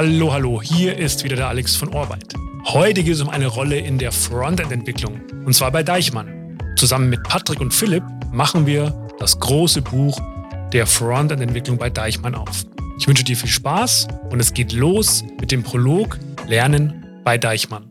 Hallo, 0.00 0.32
hallo, 0.32 0.62
hier 0.62 0.96
ist 0.96 1.24
wieder 1.24 1.34
der 1.34 1.48
Alex 1.48 1.74
von 1.74 1.88
Orbeit. 1.88 2.32
Heute 2.66 3.02
geht 3.02 3.14
es 3.14 3.20
um 3.20 3.28
eine 3.28 3.48
Rolle 3.48 3.80
in 3.80 3.98
der 3.98 4.12
Frontend-Entwicklung, 4.12 5.20
und 5.44 5.54
zwar 5.54 5.72
bei 5.72 5.82
Deichmann. 5.82 6.56
Zusammen 6.76 7.10
mit 7.10 7.24
Patrick 7.24 7.60
und 7.60 7.74
Philipp 7.74 8.04
machen 8.30 8.64
wir 8.64 9.08
das 9.18 9.40
große 9.40 9.82
Buch 9.82 10.16
der 10.72 10.86
Frontend-Entwicklung 10.86 11.78
bei 11.78 11.90
Deichmann 11.90 12.36
auf. 12.36 12.64
Ich 13.00 13.08
wünsche 13.08 13.24
dir 13.24 13.36
viel 13.36 13.50
Spaß 13.50 14.06
und 14.30 14.38
es 14.38 14.54
geht 14.54 14.72
los 14.72 15.24
mit 15.40 15.50
dem 15.50 15.64
Prolog 15.64 16.16
Lernen 16.46 17.04
bei 17.24 17.36
Deichmann. 17.36 17.90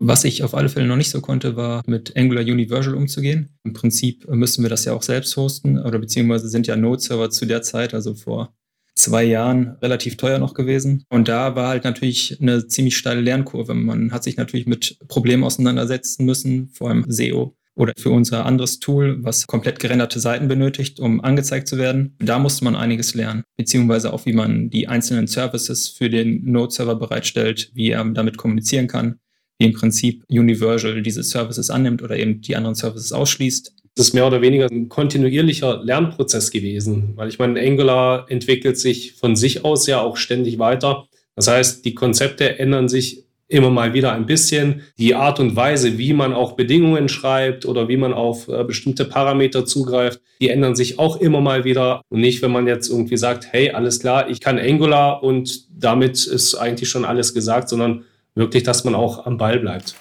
Was 0.00 0.24
ich 0.24 0.42
auf 0.44 0.52
alle 0.52 0.68
Fälle 0.68 0.86
noch 0.86 0.96
nicht 0.96 1.08
so 1.08 1.22
konnte, 1.22 1.56
war 1.56 1.80
mit 1.86 2.18
Angular 2.18 2.42
Universal 2.42 2.94
umzugehen. 2.94 3.48
Im 3.64 3.72
Prinzip 3.72 4.28
müssen 4.28 4.62
wir 4.62 4.68
das 4.68 4.84
ja 4.84 4.92
auch 4.92 5.02
selbst 5.02 5.34
hosten 5.38 5.78
oder 5.78 5.98
beziehungsweise 5.98 6.50
sind 6.50 6.66
ja 6.66 6.76
Node-Server 6.76 7.30
zu 7.30 7.46
der 7.46 7.62
Zeit, 7.62 7.94
also 7.94 8.14
vor 8.14 8.52
zwei 8.98 9.24
Jahren, 9.24 9.76
relativ 9.80 10.16
teuer 10.16 10.38
noch 10.38 10.54
gewesen. 10.54 11.04
Und 11.08 11.28
da 11.28 11.56
war 11.56 11.68
halt 11.68 11.84
natürlich 11.84 12.38
eine 12.40 12.66
ziemlich 12.66 12.96
steile 12.96 13.20
Lernkurve. 13.20 13.74
Man 13.74 14.12
hat 14.12 14.24
sich 14.24 14.36
natürlich 14.36 14.66
mit 14.66 14.98
Problemen 15.08 15.44
auseinandersetzen 15.44 16.24
müssen, 16.26 16.68
vor 16.74 16.90
allem 16.90 17.04
SEO 17.08 17.54
oder 17.74 17.92
für 17.96 18.10
unser 18.10 18.44
anderes 18.44 18.80
Tool, 18.80 19.22
was 19.22 19.46
komplett 19.46 19.78
gerenderte 19.78 20.18
Seiten 20.18 20.48
benötigt, 20.48 20.98
um 20.98 21.22
angezeigt 21.22 21.68
zu 21.68 21.78
werden. 21.78 22.16
Da 22.18 22.40
musste 22.40 22.64
man 22.64 22.74
einiges 22.74 23.14
lernen, 23.14 23.44
beziehungsweise 23.56 24.12
auch, 24.12 24.26
wie 24.26 24.32
man 24.32 24.68
die 24.68 24.88
einzelnen 24.88 25.28
Services 25.28 25.88
für 25.88 26.10
den 26.10 26.44
Node-Server 26.50 26.96
bereitstellt, 26.96 27.70
wie 27.74 27.90
er 27.90 28.04
damit 28.04 28.36
kommunizieren 28.36 28.88
kann 28.88 29.20
wie 29.58 29.66
im 29.66 29.72
Prinzip 29.72 30.24
Universal 30.28 31.02
diese 31.02 31.22
Services 31.22 31.70
annimmt 31.70 32.02
oder 32.02 32.16
eben 32.16 32.40
die 32.40 32.56
anderen 32.56 32.76
Services 32.76 33.12
ausschließt. 33.12 33.74
Das 33.98 34.06
ist 34.06 34.14
mehr 34.14 34.28
oder 34.28 34.40
weniger 34.40 34.70
ein 34.70 34.88
kontinuierlicher 34.88 35.82
Lernprozess 35.82 36.52
gewesen, 36.52 37.14
weil 37.16 37.28
ich 37.28 37.40
meine, 37.40 37.58
Angular 37.58 38.30
entwickelt 38.30 38.78
sich 38.78 39.14
von 39.14 39.34
sich 39.34 39.64
aus 39.64 39.88
ja 39.88 40.00
auch 40.00 40.16
ständig 40.16 40.60
weiter. 40.60 41.08
Das 41.34 41.48
heißt, 41.48 41.84
die 41.84 41.96
Konzepte 41.96 42.60
ändern 42.60 42.88
sich 42.88 43.24
immer 43.48 43.70
mal 43.70 43.94
wieder 43.94 44.12
ein 44.12 44.26
bisschen. 44.26 44.82
Die 44.98 45.16
Art 45.16 45.40
und 45.40 45.56
Weise, 45.56 45.98
wie 45.98 46.12
man 46.12 46.32
auch 46.32 46.52
Bedingungen 46.52 47.08
schreibt 47.08 47.66
oder 47.66 47.88
wie 47.88 47.96
man 47.96 48.12
auf 48.12 48.46
äh, 48.46 48.62
bestimmte 48.62 49.04
Parameter 49.04 49.66
zugreift, 49.66 50.20
die 50.40 50.50
ändern 50.50 50.76
sich 50.76 51.00
auch 51.00 51.16
immer 51.16 51.40
mal 51.40 51.64
wieder. 51.64 52.02
Und 52.08 52.20
nicht, 52.20 52.40
wenn 52.40 52.52
man 52.52 52.68
jetzt 52.68 52.88
irgendwie 52.88 53.16
sagt, 53.16 53.48
hey, 53.50 53.72
alles 53.72 53.98
klar, 53.98 54.30
ich 54.30 54.38
kann 54.38 54.60
Angular 54.60 55.24
und 55.24 55.66
damit 55.76 56.24
ist 56.24 56.54
eigentlich 56.54 56.88
schon 56.88 57.04
alles 57.04 57.34
gesagt, 57.34 57.68
sondern 57.68 58.04
wirklich, 58.36 58.62
dass 58.62 58.84
man 58.84 58.94
auch 58.94 59.26
am 59.26 59.38
Ball 59.38 59.58
bleibt. 59.58 59.96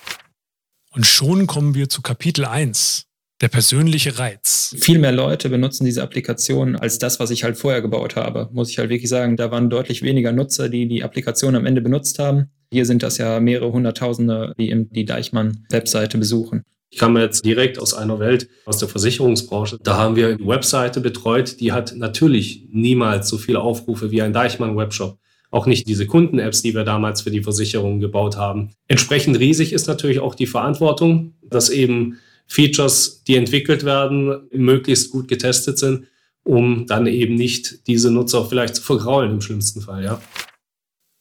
Und 0.92 1.08
schon 1.08 1.48
kommen 1.48 1.74
wir 1.74 1.90
zu 1.90 2.04
Kapitel 2.04 2.46
1. 2.46 3.07
Der 3.40 3.50
persönliche 3.50 4.18
Reiz. 4.18 4.76
Viel 4.80 4.98
mehr 4.98 5.12
Leute 5.12 5.50
benutzen 5.50 5.86
diese 5.86 6.02
Applikation 6.02 6.76
als 6.76 6.98
das, 6.98 7.20
was 7.20 7.30
ich 7.30 7.44
halt 7.44 7.56
vorher 7.56 7.84
gebaut 7.84 8.16
habe. 8.16 8.50
Muss 8.52 8.72
ich 8.72 8.80
halt 8.80 8.90
wirklich 8.90 9.10
sagen, 9.10 9.38
da 9.38 9.52
waren 9.52 9.70
deutlich 9.70 10.02
weniger 10.02 10.32
Nutzer, 10.32 10.70
die 10.70 10.88
die 10.88 11.04
Applikation 11.04 11.56
am 11.56 11.68
Ende 11.68 11.82
benutzt 11.82 12.18
haben. 12.18 12.50
Hier 12.72 12.88
sind 12.88 13.04
das 13.04 13.20
ja 13.20 13.40
mehrere 13.40 13.72
Hunderttausende, 13.72 14.56
die 14.58 14.72
eben 14.72 14.90
die 14.90 15.06
Deichmann-Webseite 15.06 16.18
besuchen. 16.18 16.64
Ich 16.90 16.98
kam 16.98 17.16
jetzt 17.16 17.46
direkt 17.46 17.78
aus 17.78 17.94
einer 17.94 18.18
Welt, 18.20 18.50
aus 18.66 18.80
der 18.80 18.88
Versicherungsbranche. 18.88 19.78
Da 19.84 19.98
haben 19.98 20.16
wir 20.16 20.30
eine 20.30 20.48
Webseite 20.48 21.00
betreut, 21.00 21.60
die 21.60 21.74
hat 21.74 21.94
natürlich 21.96 22.66
niemals 22.72 23.30
so 23.30 23.38
viele 23.38 23.60
Aufrufe 23.60 24.10
wie 24.10 24.24
ein 24.24 24.34
Deichmann-Webshop 24.34 25.20
auch 25.50 25.66
nicht 25.66 25.88
diese 25.88 26.06
Kunden-Apps, 26.06 26.62
die 26.62 26.76
wir 26.76 26.84
damals 26.84 27.22
für 27.22 27.32
die 27.32 27.42
Versicherung 27.42 28.00
gebaut 28.02 28.36
haben. 28.36 28.72
Entsprechend 28.88 29.40
riesig 29.40 29.72
ist 29.72 29.88
natürlich 29.88 30.20
auch 30.20 30.36
die 30.36 30.46
Verantwortung, 30.46 31.36
dass 31.42 31.70
eben 31.70 32.18
Features, 32.48 33.24
die 33.26 33.36
entwickelt 33.36 33.84
werden, 33.84 34.48
möglichst 34.52 35.12
gut 35.12 35.28
getestet 35.28 35.78
sind, 35.78 36.08
um 36.44 36.88
dann 36.88 37.08
eben 37.08 37.36
nicht 37.36 37.88
diese 37.88 38.10
Nutzer 38.10 38.46
vielleicht 38.46 38.76
zu 38.76 38.82
vergraulen 38.82 39.32
im 39.32 39.42
schlimmsten 39.42 39.82
Fall, 39.82 40.04
ja. 40.04 40.22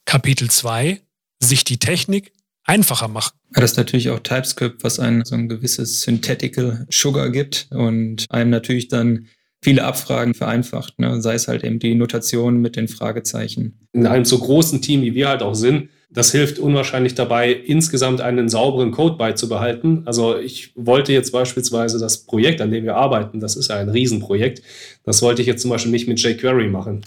Kapitel 0.05 0.49
2 0.49 1.00
sich 1.43 1.65
die 1.65 1.78
Technik 1.78 2.33
einfacher 2.65 3.09
machen. 3.09 3.37
Ja, 3.55 3.61
das 3.61 3.73
ist 3.73 3.77
natürlich 3.77 4.11
auch 4.11 4.21
TypeScript, 4.21 4.83
was 4.84 4.99
ein 4.99 5.25
so 5.25 5.34
ein 5.34 5.49
gewisses 5.49 6.03
Synthetical 6.03 6.87
Sugar 6.91 7.31
gibt 7.31 7.69
und 7.71 8.27
einem 8.31 8.50
natürlich 8.50 8.89
dann 8.89 9.27
viele 9.62 9.84
Abfragen 9.84 10.34
vereinfacht, 10.34 10.99
ne? 10.99 11.21
sei 11.21 11.34
es 11.34 11.49
halt 11.49 11.65
eben 11.65 11.79
die 11.79 11.95
Notation 11.95 12.61
mit 12.61 12.77
den 12.77 12.89
Fragezeichen. 12.89 13.89
In 13.93 14.06
einem 14.06 14.25
so 14.25 14.39
großen 14.39 14.83
Team, 14.83 15.03
wie 15.03 15.15
wir 15.15 15.29
halt 15.29 15.43
auch 15.43 15.55
sind, 15.55 15.89
das 16.16 16.32
hilft 16.32 16.59
unwahrscheinlich 16.59 17.15
dabei, 17.15 17.53
insgesamt 17.53 18.22
einen 18.22 18.49
sauberen 18.49 18.91
Code 18.91 19.16
beizubehalten. 19.16 20.00
Also 20.06 20.38
ich 20.38 20.72
wollte 20.75 21.12
jetzt 21.12 21.31
beispielsweise 21.31 21.99
das 21.99 22.25
Projekt, 22.25 22.62
an 22.62 22.71
dem 22.71 22.84
wir 22.84 22.97
arbeiten, 22.97 23.38
das 23.38 23.54
ist 23.54 23.69
ja 23.69 23.77
ein 23.77 23.91
Riesenprojekt, 23.91 24.62
das 25.05 25.21
wollte 25.21 25.43
ich 25.43 25.47
jetzt 25.47 25.60
zum 25.60 25.71
Beispiel 25.71 25.93
nicht 25.93 26.09
mit 26.09 26.19
jQuery 26.19 26.69
machen. 26.69 27.05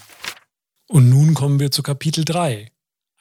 Und 0.88 1.09
nun 1.09 1.34
kommen 1.34 1.59
wir 1.59 1.72
zu 1.72 1.81
Kapitel 1.81 2.24
3. 2.24 2.68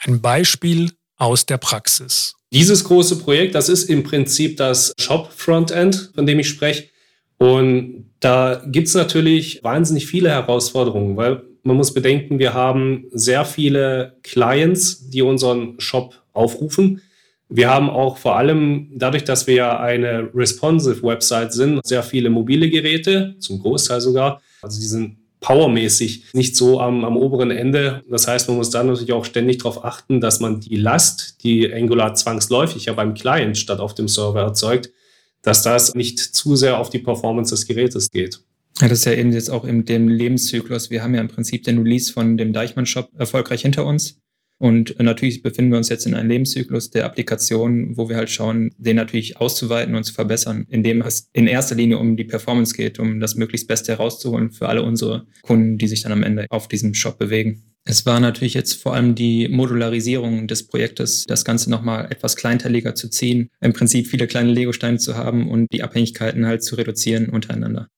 Ein 0.00 0.20
Beispiel 0.20 0.92
aus 1.16 1.46
der 1.46 1.56
Praxis. 1.56 2.34
Dieses 2.52 2.84
große 2.84 3.16
Projekt, 3.16 3.54
das 3.54 3.70
ist 3.70 3.84
im 3.84 4.02
Prinzip 4.02 4.58
das 4.58 4.92
Shop-Frontend, 5.00 6.12
von 6.14 6.26
dem 6.26 6.38
ich 6.38 6.50
spreche. 6.50 6.90
Und 7.38 8.10
da 8.20 8.62
gibt's 8.66 8.92
natürlich 8.92 9.64
wahnsinnig 9.64 10.06
viele 10.06 10.28
Herausforderungen, 10.28 11.16
weil 11.16 11.47
man 11.62 11.76
muss 11.76 11.94
bedenken, 11.94 12.38
wir 12.38 12.54
haben 12.54 13.06
sehr 13.12 13.44
viele 13.44 14.16
Clients, 14.22 15.10
die 15.10 15.22
unseren 15.22 15.78
Shop 15.80 16.22
aufrufen. 16.32 17.02
Wir 17.48 17.70
haben 17.70 17.88
auch 17.88 18.18
vor 18.18 18.36
allem 18.36 18.90
dadurch, 18.94 19.24
dass 19.24 19.46
wir 19.46 19.54
ja 19.54 19.80
eine 19.80 20.30
responsive 20.34 21.02
Website 21.02 21.52
sind, 21.52 21.86
sehr 21.86 22.02
viele 22.02 22.30
mobile 22.30 22.68
Geräte, 22.68 23.36
zum 23.38 23.60
Großteil 23.60 24.00
sogar. 24.00 24.40
Also 24.60 24.80
die 24.80 24.86
sind 24.86 25.16
powermäßig 25.40 26.34
nicht 26.34 26.56
so 26.56 26.80
am, 26.80 27.04
am 27.04 27.16
oberen 27.16 27.50
Ende. 27.50 28.02
Das 28.10 28.26
heißt, 28.26 28.48
man 28.48 28.56
muss 28.56 28.70
da 28.70 28.82
natürlich 28.82 29.12
auch 29.12 29.24
ständig 29.24 29.58
darauf 29.58 29.84
achten, 29.84 30.20
dass 30.20 30.40
man 30.40 30.60
die 30.60 30.76
Last, 30.76 31.42
die 31.44 31.72
Angular 31.72 32.14
zwangsläufig 32.14 32.86
ja 32.86 32.92
beim 32.92 33.14
Client 33.14 33.56
statt 33.56 33.80
auf 33.80 33.94
dem 33.94 34.08
Server 34.08 34.40
erzeugt, 34.42 34.90
dass 35.42 35.62
das 35.62 35.94
nicht 35.94 36.18
zu 36.18 36.56
sehr 36.56 36.78
auf 36.78 36.90
die 36.90 36.98
Performance 36.98 37.54
des 37.54 37.66
Gerätes 37.66 38.10
geht. 38.10 38.40
Ja, 38.80 38.86
das 38.86 39.00
ist 39.00 39.04
ja 39.06 39.14
eben 39.14 39.32
jetzt 39.32 39.50
auch 39.50 39.64
in 39.64 39.84
dem 39.84 40.06
Lebenszyklus. 40.06 40.88
Wir 40.90 41.02
haben 41.02 41.14
ja 41.14 41.20
im 41.20 41.28
Prinzip 41.28 41.64
den 41.64 41.78
Release 41.78 42.12
von 42.12 42.36
dem 42.36 42.52
Deichmann-Shop 42.52 43.10
erfolgreich 43.18 43.62
hinter 43.62 43.84
uns. 43.84 44.20
Und 44.60 44.98
natürlich 45.00 45.42
befinden 45.42 45.70
wir 45.70 45.78
uns 45.78 45.88
jetzt 45.88 46.06
in 46.06 46.14
einem 46.14 46.28
Lebenszyklus 46.28 46.90
der 46.90 47.04
Applikation, 47.04 47.96
wo 47.96 48.08
wir 48.08 48.16
halt 48.16 48.30
schauen, 48.30 48.74
den 48.76 48.96
natürlich 48.96 49.36
auszuweiten 49.36 49.94
und 49.94 50.02
zu 50.02 50.12
verbessern, 50.12 50.66
indem 50.68 51.00
es 51.00 51.28
in 51.32 51.46
erster 51.46 51.76
Linie 51.76 51.98
um 51.98 52.16
die 52.16 52.24
Performance 52.24 52.74
geht, 52.74 52.98
um 52.98 53.20
das 53.20 53.36
möglichst 53.36 53.68
Beste 53.68 53.92
herauszuholen 53.92 54.50
für 54.50 54.68
alle 54.68 54.82
unsere 54.82 55.26
Kunden, 55.42 55.78
die 55.78 55.86
sich 55.86 56.02
dann 56.02 56.12
am 56.12 56.24
Ende 56.24 56.46
auf 56.50 56.66
diesem 56.66 56.94
Shop 56.94 57.18
bewegen. 57.18 57.62
Es 57.84 58.04
war 58.04 58.20
natürlich 58.20 58.54
jetzt 58.54 58.74
vor 58.74 58.94
allem 58.94 59.14
die 59.14 59.48
Modularisierung 59.48 60.46
des 60.46 60.66
Projektes, 60.66 61.24
das 61.24 61.44
Ganze 61.44 61.70
nochmal 61.70 62.08
etwas 62.10 62.36
kleinteiliger 62.36 62.94
zu 62.94 63.08
ziehen, 63.08 63.48
im 63.60 63.72
Prinzip 63.72 64.08
viele 64.08 64.26
kleine 64.26 64.50
Legosteine 64.50 64.98
zu 64.98 65.16
haben 65.16 65.48
und 65.48 65.72
die 65.72 65.82
Abhängigkeiten 65.82 66.46
halt 66.46 66.62
zu 66.62 66.74
reduzieren 66.74 67.28
untereinander. 67.28 67.88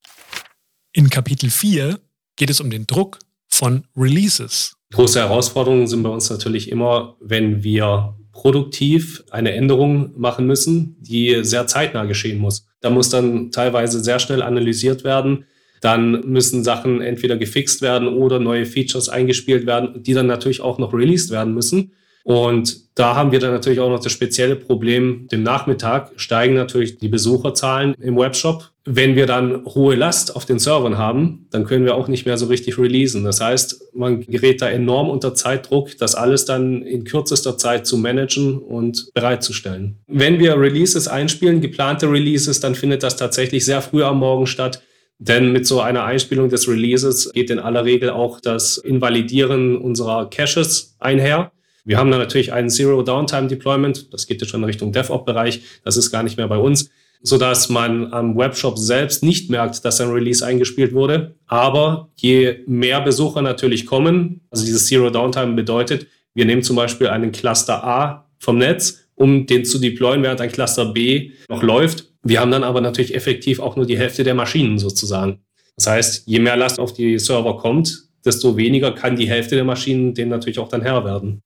In 0.93 1.09
Kapitel 1.09 1.51
4 1.51 2.01
geht 2.35 2.51
es 2.51 2.61
um 2.61 2.69
den 2.69 2.85
Druck 2.85 3.21
von 3.47 3.85
Releases. 3.97 4.75
Große 4.93 5.21
Herausforderungen 5.21 5.87
sind 5.87 6.03
bei 6.03 6.09
uns 6.09 6.29
natürlich 6.31 6.69
immer, 6.69 7.17
wenn 7.21 7.63
wir 7.63 8.17
produktiv 8.33 9.23
eine 9.31 9.53
Änderung 9.53 10.19
machen 10.19 10.49
müssen, 10.49 10.97
die 10.99 11.45
sehr 11.45 11.69
zeitnah 11.69 12.07
geschehen 12.07 12.39
muss. 12.39 12.67
Da 12.81 12.91
muss 12.91 13.09
dann 13.09 13.53
teilweise 13.53 14.03
sehr 14.03 14.19
schnell 14.19 14.43
analysiert 14.43 15.05
werden, 15.05 15.45
dann 15.81 16.29
müssen 16.29 16.65
Sachen 16.65 17.01
entweder 17.01 17.37
gefixt 17.37 17.83
werden 17.83 18.09
oder 18.09 18.41
neue 18.41 18.67
Features 18.67 19.09
eingespielt 19.09 19.67
werden, 19.67 20.03
die 20.03 20.13
dann 20.13 20.27
natürlich 20.27 20.61
auch 20.61 20.79
noch 20.79 20.93
released 20.93 21.31
werden 21.31 21.55
müssen. 21.55 21.93
Und 22.23 22.99
da 22.99 23.15
haben 23.15 23.33
wir 23.33 23.39
dann 23.39 23.53
natürlich 23.53 23.81
auch 23.81 23.89
noch 23.89 24.03
das 24.03 24.13
spezielle 24.13 24.57
Problem, 24.57 25.27
dem 25.33 25.43
Nachmittag 25.43 26.13
steigen 26.17 26.55
natürlich 26.55 26.99
die 26.99 27.09
Besucherzahlen 27.09 27.95
im 27.95 28.17
Webshop. 28.17 28.71
Wenn 28.85 29.17
wir 29.17 29.27
dann 29.27 29.65
hohe 29.65 29.95
Last 29.95 30.37
auf 30.37 30.45
den 30.45 30.59
Servern 30.59 30.99
haben, 30.99 31.47
dann 31.51 31.65
können 31.65 31.85
wir 31.85 31.95
auch 31.95 32.09
nicht 32.09 32.27
mehr 32.27 32.37
so 32.37 32.47
richtig 32.47 32.79
releasen. 32.79 33.25
Das 33.25 33.41
heißt, 33.41 33.95
man 33.95 34.21
gerät 34.21 34.61
da 34.61 34.69
enorm 34.69 35.09
unter 35.09 35.35
Zeitdruck, 35.35 35.97
das 35.99 36.15
alles 36.15 36.45
dann 36.45 36.83
in 36.83 37.05
kürzester 37.05 37.57
Zeit 37.57 37.87
zu 37.87 37.97
managen 37.97 38.59
und 38.59 39.11
bereitzustellen. 39.15 39.99
Wenn 40.07 40.39
wir 40.39 40.59
Releases 40.61 41.09
einspielen, 41.09 41.61
geplante 41.61 42.11
Releases, 42.11 42.61
dann 42.61 42.75
findet 42.75 43.03
das 43.03 43.17
tatsächlich 43.17 43.65
sehr 43.65 43.81
früh 43.81 44.03
am 44.03 44.19
Morgen 44.19 44.47
statt. 44.47 44.83
Denn 45.19 45.53
mit 45.53 45.67
so 45.67 45.81
einer 45.81 46.05
Einspielung 46.05 46.49
des 46.49 46.67
Releases 46.67 47.31
geht 47.33 47.51
in 47.51 47.59
aller 47.59 47.85
Regel 47.85 48.09
auch 48.09 48.41
das 48.41 48.79
Invalidieren 48.79 49.77
unserer 49.77 50.31
Caches 50.31 50.97
einher. 50.99 51.53
Wir 51.85 51.99
haben 51.99 52.11
da 52.11 52.19
natürlich 52.19 52.53
einen 52.53 52.71
Zero 52.71 53.03
Downtime 53.03 53.49
Deployment. 53.49 54.13
Das 54.13 54.27
geht 54.27 54.41
jetzt 54.41 54.51
schon 54.51 54.61
in 54.61 54.67
Richtung 54.67 54.93
DevOps-Bereich. 54.93 55.63
Das 55.85 55.97
ist 55.97 56.11
gar 56.11 56.23
nicht 56.23 56.37
mehr 56.37 56.49
bei 56.49 56.59
uns, 56.59 56.91
sodass 57.23 57.69
man 57.69 58.13
am 58.13 58.37
Webshop 58.37 58.79
selbst 58.79 59.23
nicht 59.23 59.51
merkt, 59.51 59.85
dass 59.85 60.01
ein 60.01 60.11
Release 60.11 60.45
eingespielt 60.45 60.93
wurde. 60.93 61.35
Aber 61.47 62.11
je 62.17 62.59
mehr 62.67 63.01
Besucher 63.01 63.43
natürlich 63.43 63.87
kommen, 63.87 64.41
also 64.51 64.65
dieses 64.65 64.87
Zero 64.87 65.11
Downtime 65.11 65.55
bedeutet, 65.55 66.07
wir 66.35 66.45
nehmen 66.45 66.63
zum 66.63 66.77
Beispiel 66.77 67.09
einen 67.09 67.33
Cluster 67.33 67.85
A 67.85 68.31
vom 68.39 68.59
Netz, 68.59 69.09
um 69.15 69.47
den 69.47 69.65
zu 69.65 69.79
deployen, 69.79 70.23
während 70.23 70.41
ein 70.41 70.53
Cluster 70.53 70.87
B 70.87 71.33
noch 71.49 71.63
läuft 71.63 72.11
wir 72.23 72.41
haben 72.41 72.51
dann 72.51 72.65
aber 72.65 72.81
natürlich 72.81 73.15
effektiv 73.15 73.61
auch 73.61 73.77
nur 73.77 73.87
die 73.87 73.99
Hälfte 73.99 74.25
der 74.25 74.35
Maschinen 74.35 74.79
sozusagen. 74.79 75.41
Das 75.77 75.87
heißt, 75.87 76.23
je 76.27 76.39
mehr 76.39 76.57
Last 76.57 76.79
auf 76.79 76.93
die 76.93 77.19
Server 77.19 77.57
kommt, 77.57 78.05
desto 78.25 78.57
weniger 78.57 78.93
kann 78.93 79.17
die 79.17 79.29
Hälfte 79.29 79.55
der 79.55 79.65
Maschinen 79.65 80.13
dem 80.13 80.29
natürlich 80.29 80.59
auch 80.59 80.69
dann 80.69 80.83
Herr 80.83 81.05
werden. 81.05 81.43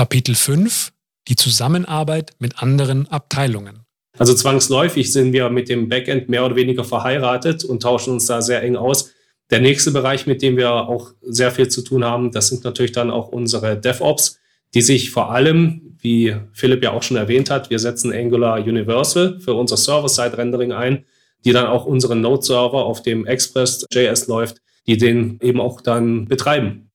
Kapitel 0.00 0.34
5 0.34 0.92
Die 1.28 1.36
Zusammenarbeit 1.36 2.32
mit 2.38 2.62
anderen 2.62 3.06
Abteilungen. 3.08 3.80
Also 4.16 4.32
zwangsläufig 4.32 5.12
sind 5.12 5.34
wir 5.34 5.50
mit 5.50 5.68
dem 5.68 5.90
Backend 5.90 6.30
mehr 6.30 6.46
oder 6.46 6.56
weniger 6.56 6.84
verheiratet 6.84 7.64
und 7.64 7.82
tauschen 7.82 8.14
uns 8.14 8.24
da 8.24 8.40
sehr 8.40 8.62
eng 8.62 8.76
aus. 8.76 9.12
Der 9.50 9.60
nächste 9.60 9.90
Bereich, 9.90 10.26
mit 10.26 10.40
dem 10.40 10.56
wir 10.56 10.72
auch 10.72 11.12
sehr 11.20 11.50
viel 11.50 11.68
zu 11.68 11.82
tun 11.82 12.02
haben, 12.02 12.32
das 12.32 12.48
sind 12.48 12.64
natürlich 12.64 12.92
dann 12.92 13.10
auch 13.10 13.28
unsere 13.28 13.78
DevOps, 13.78 14.40
die 14.72 14.80
sich 14.80 15.10
vor 15.10 15.32
allem, 15.32 15.98
wie 16.00 16.34
Philipp 16.54 16.82
ja 16.82 16.92
auch 16.92 17.02
schon 17.02 17.18
erwähnt 17.18 17.50
hat, 17.50 17.68
wir 17.68 17.78
setzen 17.78 18.10
Angular 18.10 18.58
Universal 18.58 19.38
für 19.38 19.52
unser 19.52 19.76
Server-Side-Rendering 19.76 20.72
ein, 20.72 21.04
die 21.44 21.52
dann 21.52 21.66
auch 21.66 21.84
unseren 21.84 22.22
Node-Server, 22.22 22.86
auf 22.86 23.02
dem 23.02 23.26
Express.js 23.26 24.28
läuft, 24.28 24.62
die 24.86 24.96
den 24.96 25.38
eben 25.42 25.60
auch 25.60 25.82
dann 25.82 26.24
betreiben. 26.24 26.90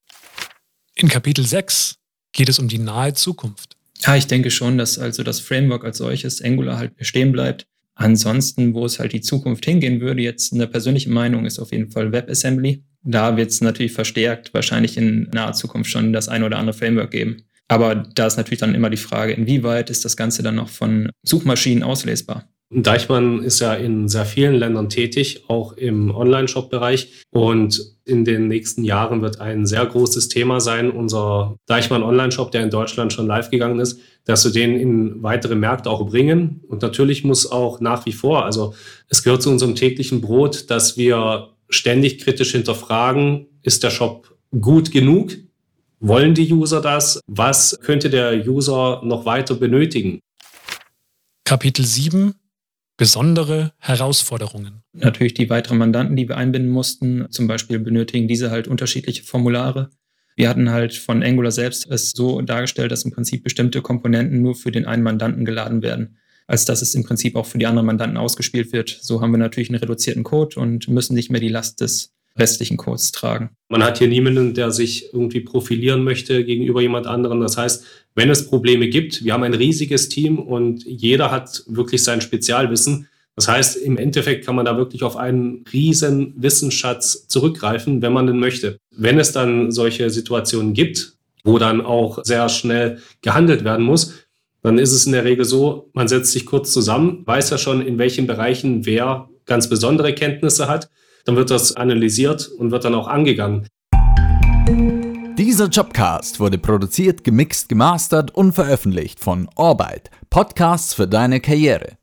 In 0.95 1.07
Kapitel 1.07 1.45
6 1.45 1.99
geht 2.35 2.49
es 2.49 2.59
um 2.59 2.67
die 2.67 2.77
nahe 2.77 3.13
Zukunft. 3.13 3.77
Ja, 3.99 4.15
ich 4.15 4.27
denke 4.27 4.51
schon, 4.51 4.77
dass 4.77 4.99
also 4.99 5.23
das 5.23 5.39
Framework 5.39 5.83
als 5.85 5.97
solches, 5.97 6.41
Angular, 6.43 6.77
halt 6.77 6.95
bestehen 6.97 7.31
bleibt. 7.31 7.65
Ansonsten, 7.95 8.73
wo 8.73 8.85
es 8.85 8.99
halt 8.99 9.13
die 9.13 9.21
Zukunft 9.21 9.65
hingehen 9.65 10.01
würde, 10.01 10.21
jetzt 10.21 10.53
eine 10.53 10.67
persönliche 10.67 11.09
Meinung 11.09 11.45
ist 11.45 11.59
auf 11.59 11.71
jeden 11.71 11.89
Fall 11.89 12.11
WebAssembly. 12.11 12.83
Da 13.03 13.37
wird 13.37 13.51
es 13.51 13.61
natürlich 13.61 13.93
verstärkt, 13.93 14.53
wahrscheinlich 14.53 14.97
in 14.97 15.29
naher 15.33 15.53
Zukunft 15.53 15.89
schon 15.89 16.11
das 16.11 16.27
ein 16.27 16.43
oder 16.43 16.57
andere 16.57 16.77
Framework 16.77 17.11
geben. 17.11 17.43
Aber 17.69 17.95
da 17.95 18.27
ist 18.27 18.37
natürlich 18.37 18.59
dann 18.59 18.75
immer 18.75 18.89
die 18.89 18.97
Frage, 18.97 19.33
inwieweit 19.33 19.89
ist 19.89 20.03
das 20.03 20.17
Ganze 20.17 20.43
dann 20.43 20.55
noch 20.55 20.69
von 20.69 21.09
Suchmaschinen 21.23 21.83
auslesbar? 21.83 22.49
Deichmann 22.83 23.41
ist 23.41 23.59
ja 23.59 23.73
in 23.73 24.09
sehr 24.09 24.25
vielen 24.25 24.55
Ländern 24.55 24.89
tätig, 24.89 25.45
auch 25.47 25.73
im 25.73 26.13
Online-Shop-Bereich. 26.13 27.25
Und 27.29 27.95
in 28.03 28.25
den 28.25 28.47
nächsten 28.47 28.83
Jahren 28.83 29.21
wird 29.21 29.39
ein 29.39 29.65
sehr 29.65 29.85
großes 29.85 30.27
Thema 30.27 30.59
sein, 30.59 30.91
unser 30.91 31.55
Deichmann 31.67 32.03
Online-Shop, 32.03 32.51
der 32.51 32.63
in 32.63 32.69
Deutschland 32.69 33.13
schon 33.13 33.27
live 33.27 33.49
gegangen 33.49 33.79
ist, 33.79 33.99
dass 34.25 34.43
wir 34.45 34.51
den 34.51 34.79
in 34.79 35.23
weitere 35.23 35.55
Märkte 35.55 35.89
auch 35.89 36.05
bringen. 36.05 36.61
Und 36.67 36.81
natürlich 36.81 37.23
muss 37.23 37.49
auch 37.49 37.79
nach 37.79 38.05
wie 38.05 38.13
vor, 38.13 38.45
also 38.45 38.73
es 39.07 39.23
gehört 39.23 39.41
zu 39.41 39.49
unserem 39.49 39.75
täglichen 39.75 40.21
Brot, 40.21 40.69
dass 40.69 40.97
wir 40.97 41.49
ständig 41.69 42.19
kritisch 42.19 42.51
hinterfragen, 42.51 43.47
ist 43.63 43.83
der 43.83 43.89
Shop 43.89 44.35
gut 44.59 44.91
genug? 44.91 45.31
Wollen 45.99 46.33
die 46.33 46.51
User 46.51 46.81
das? 46.81 47.21
Was 47.25 47.79
könnte 47.81 48.09
der 48.09 48.45
User 48.47 49.01
noch 49.03 49.25
weiter 49.25 49.55
benötigen? 49.55 50.19
Kapitel 51.45 51.85
7 51.85 52.35
besondere 52.97 53.73
Herausforderungen? 53.79 54.83
Natürlich 54.93 55.33
die 55.33 55.49
weiteren 55.49 55.77
Mandanten, 55.77 56.15
die 56.15 56.27
wir 56.27 56.37
einbinden 56.37 56.71
mussten. 56.71 57.27
Zum 57.29 57.47
Beispiel 57.47 57.79
benötigen 57.79 58.27
diese 58.27 58.51
halt 58.51 58.67
unterschiedliche 58.67 59.23
Formulare. 59.23 59.89
Wir 60.35 60.49
hatten 60.49 60.69
halt 60.69 60.93
von 60.93 61.23
Angular 61.23 61.51
selbst 61.51 61.87
es 61.89 62.11
so 62.11 62.41
dargestellt, 62.41 62.91
dass 62.91 63.03
im 63.05 63.11
Prinzip 63.11 63.43
bestimmte 63.43 63.81
Komponenten 63.81 64.41
nur 64.41 64.55
für 64.55 64.71
den 64.71 64.85
einen 64.85 65.03
Mandanten 65.03 65.45
geladen 65.45 65.81
werden, 65.81 66.17
als 66.47 66.65
dass 66.65 66.81
es 66.81 66.93
im 66.93 67.03
Prinzip 67.03 67.35
auch 67.35 67.45
für 67.45 67.57
die 67.57 67.67
anderen 67.67 67.85
Mandanten 67.85 68.17
ausgespielt 68.17 68.73
wird. 68.73 68.89
So 68.89 69.21
haben 69.21 69.31
wir 69.31 69.37
natürlich 69.37 69.69
einen 69.69 69.79
reduzierten 69.79 70.23
Code 70.23 70.59
und 70.59 70.89
müssen 70.89 71.13
nicht 71.13 71.31
mehr 71.31 71.41
die 71.41 71.49
Last 71.49 71.79
des 71.79 72.14
restlichen 72.37 72.77
Codes 72.77 73.11
tragen. 73.11 73.51
Man 73.69 73.83
hat 73.83 73.97
hier 73.97 74.07
niemanden, 74.07 74.53
der 74.53 74.71
sich 74.71 75.13
irgendwie 75.13 75.39
profilieren 75.39 76.03
möchte 76.03 76.43
gegenüber 76.43 76.81
jemand 76.81 77.07
anderem. 77.07 77.39
Das 77.41 77.57
heißt, 77.57 77.85
wenn 78.13 78.29
es 78.29 78.47
Probleme 78.47 78.89
gibt, 78.89 79.23
wir 79.23 79.33
haben 79.33 79.43
ein 79.43 79.53
riesiges 79.53 80.09
Team 80.09 80.39
und 80.39 80.83
jeder 80.85 81.31
hat 81.31 81.63
wirklich 81.67 82.03
sein 82.03 82.21
Spezialwissen. 82.21 83.07
Das 83.35 83.47
heißt, 83.47 83.77
im 83.77 83.97
Endeffekt 83.97 84.45
kann 84.45 84.55
man 84.55 84.65
da 84.65 84.77
wirklich 84.77 85.03
auf 85.03 85.17
einen 85.17 85.65
riesen 85.71 86.33
Wissensschatz 86.37 87.27
zurückgreifen, 87.27 88.01
wenn 88.01 88.13
man 88.13 88.27
den 88.27 88.39
möchte. 88.39 88.77
Wenn 88.91 89.19
es 89.19 89.31
dann 89.31 89.71
solche 89.71 90.09
Situationen 90.09 90.73
gibt, 90.73 91.13
wo 91.43 91.57
dann 91.59 91.81
auch 91.81 92.23
sehr 92.23 92.47
schnell 92.49 93.01
gehandelt 93.21 93.63
werden 93.63 93.85
muss, 93.85 94.13
dann 94.61 94.79
ist 94.79 94.93
es 94.93 95.05
in 95.05 95.11
der 95.11 95.25
Regel 95.25 95.45
so, 95.45 95.91
man 95.93 96.07
setzt 96.07 96.31
sich 96.31 96.45
kurz 96.45 96.71
zusammen, 96.71 97.21
weiß 97.25 97.51
ja 97.51 97.57
schon, 97.57 97.85
in 97.85 97.97
welchen 97.97 98.25
Bereichen 98.25 98.85
wer 98.85 99.29
ganz 99.45 99.69
besondere 99.69 100.15
Kenntnisse 100.15 100.67
hat 100.67 100.89
dann 101.25 101.35
wird 101.35 101.49
das 101.51 101.75
analysiert 101.75 102.47
und 102.47 102.71
wird 102.71 102.85
dann 102.85 102.95
auch 102.95 103.07
angegangen. 103.07 103.67
Dieser 105.37 105.67
Jobcast 105.67 106.39
wurde 106.39 106.57
produziert, 106.57 107.23
gemixt, 107.23 107.67
gemastert 107.67 108.33
und 108.33 108.53
veröffentlicht 108.53 109.19
von 109.19 109.49
Orbit, 109.55 110.09
Podcasts 110.29 110.93
für 110.93 111.07
deine 111.07 111.41
Karriere. 111.41 111.97